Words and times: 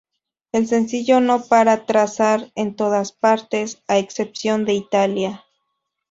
El 0.51 0.65
sencillo 0.67 1.19
no 1.19 1.43
para 1.43 1.85
trazar 1.85 2.51
en 2.55 2.75
todas 2.75 3.11
partes, 3.11 3.83
a 3.87 3.99
excepción 3.99 4.65
de 4.65 4.73
Italia. 4.73 5.43